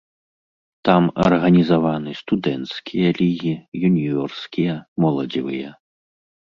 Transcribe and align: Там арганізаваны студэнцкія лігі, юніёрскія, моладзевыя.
Там 0.87 1.03
арганізаваны 1.25 2.11
студэнцкія 2.21 3.09
лігі, 3.21 3.55
юніёрскія, 3.93 4.73
моладзевыя. 5.07 5.69